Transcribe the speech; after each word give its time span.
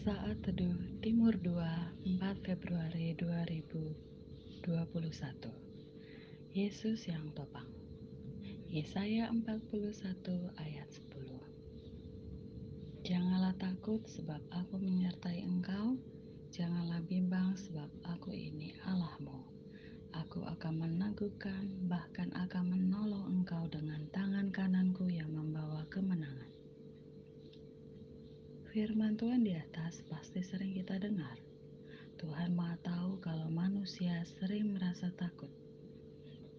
Saat 0.00 0.48
Teduh 0.48 0.80
Timur 1.04 1.36
2, 1.44 1.60
4 2.08 2.16
Februari 2.40 3.12
2021 3.20 4.64
Yesus 6.56 7.04
yang 7.04 7.28
topang. 7.36 7.68
Yesaya 8.72 9.28
41 9.28 9.52
ayat 10.56 10.88
10 10.88 13.04
Janganlah 13.04 13.52
takut 13.60 14.00
sebab 14.08 14.40
aku 14.48 14.80
menyertai 14.80 15.44
engkau. 15.44 16.00
Janganlah 16.48 17.04
bimbang 17.04 17.60
sebab 17.60 17.92
aku 18.08 18.32
ini 18.32 18.72
Allahmu. 18.88 19.36
Aku 20.16 20.48
akan 20.48 20.80
meneguhkan 20.80 21.76
bahkan 21.92 22.32
akan 22.40 22.72
menolong 22.72 23.44
engkau 23.44 23.68
dengan 23.68 24.00
tangan 24.16 24.48
kananku 24.48 25.12
yang 25.12 25.28
membawa 25.28 25.84
kemenangan 25.92 26.48
Firman 28.70 29.18
Tuhan 29.18 29.42
di 29.42 29.50
atas 29.50 29.98
pasti 30.06 30.46
sering 30.46 30.70
kita 30.78 30.94
dengar. 31.02 31.34
Tuhan 32.22 32.54
Maha 32.54 32.78
tahu 32.86 33.18
kalau 33.18 33.50
manusia 33.50 34.22
sering 34.38 34.78
merasa 34.78 35.10
takut. 35.18 35.50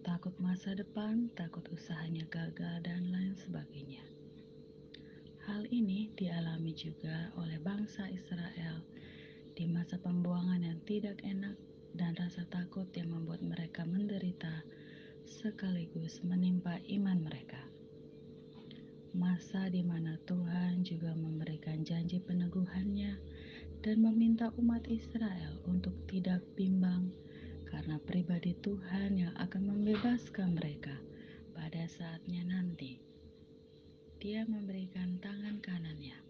Takut 0.04 0.36
masa 0.36 0.76
depan, 0.76 1.32
takut 1.32 1.64
usahanya 1.72 2.28
gagal, 2.28 2.84
dan 2.84 3.08
lain 3.08 3.32
sebagainya. 3.40 4.04
Hal 5.48 5.64
ini 5.72 6.12
dialami 6.12 6.76
juga 6.76 7.32
oleh 7.40 7.56
bangsa 7.56 8.04
Israel 8.12 8.84
di 9.56 9.64
masa 9.64 9.96
pembuangan 9.96 10.60
yang 10.60 10.84
tidak 10.84 11.16
enak 11.24 11.56
dan 11.96 12.12
rasa 12.20 12.44
takut 12.52 12.92
yang 12.92 13.08
membuat 13.08 13.40
mereka 13.40 13.88
menderita 13.88 14.60
sekaligus 15.24 16.20
menimpa 16.20 16.76
iman 16.92 17.24
mereka 17.24 17.72
masa 19.12 19.68
di 19.68 19.84
mana 19.84 20.16
Tuhan 20.24 20.80
juga 20.88 21.12
memberikan 21.12 21.41
janji 22.12 22.28
peneguhannya 22.28 23.16
dan 23.80 24.04
meminta 24.04 24.52
umat 24.60 24.84
Israel 24.84 25.56
untuk 25.64 25.96
tidak 26.12 26.44
bimbang 26.60 27.08
karena 27.64 27.96
pribadi 28.04 28.52
Tuhan 28.60 29.16
yang 29.16 29.32
akan 29.40 29.72
membebaskan 29.72 30.52
mereka 30.52 30.92
pada 31.56 31.88
saatnya 31.88 32.44
nanti. 32.44 33.00
Dia 34.20 34.44
memberikan 34.44 35.16
tangan 35.24 35.56
kanannya. 35.64 36.20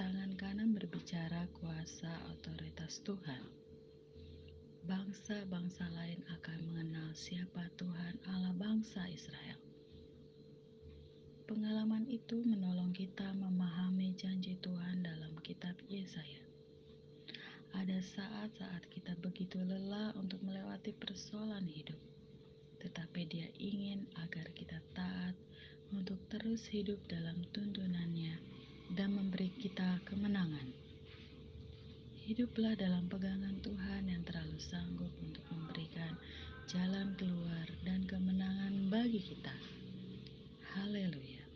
Tangan 0.00 0.32
kanan 0.40 0.72
berbicara 0.72 1.44
kuasa 1.60 2.08
otoritas 2.32 3.04
Tuhan. 3.04 3.44
Bangsa-bangsa 4.88 5.92
lain 5.92 6.24
akan 6.40 6.58
mengenal 6.72 7.12
siapa 7.12 7.68
Tuhan 7.76 8.16
Allah 8.32 8.56
bangsa 8.56 9.04
Israel. 9.12 9.60
Pengalaman 11.44 12.08
itu 12.08 12.40
menolong 12.40 12.96
kita 12.96 13.36
memahami 13.36 14.16
janji 14.16 14.56
Tuhan 14.64 15.04
dalam 15.04 15.36
kitab 15.44 15.76
Yesaya. 15.92 16.40
Saat-saat 18.44 18.92
kita 18.92 19.16
begitu 19.24 19.56
lelah 19.56 20.12
untuk 20.20 20.36
melewati 20.44 20.92
persoalan 20.92 21.64
hidup, 21.64 21.96
tetapi 22.76 23.24
Dia 23.24 23.48
ingin 23.56 24.04
agar 24.20 24.52
kita 24.52 24.84
taat 24.92 25.32
untuk 25.88 26.20
terus 26.28 26.68
hidup 26.68 27.00
dalam 27.08 27.40
tuntunannya 27.56 28.36
dan 28.92 29.16
memberi 29.16 29.48
kita 29.48 29.96
kemenangan. 30.04 30.76
Hiduplah 32.28 32.76
dalam 32.76 33.08
pegangan 33.08 33.64
Tuhan 33.64 34.12
yang 34.12 34.20
terlalu 34.28 34.60
sanggup 34.60 35.08
untuk 35.24 35.48
memberikan 35.48 36.12
jalan 36.68 37.16
keluar 37.16 37.64
dan 37.88 38.04
kemenangan 38.04 38.92
bagi 38.92 39.24
kita. 39.24 39.56
Haleluya. 40.76 41.48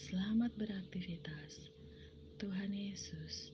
Selamat 0.00 0.48
beraktivitas. 0.56 1.68
Tuhan 2.40 2.72
Yesus 2.72 3.52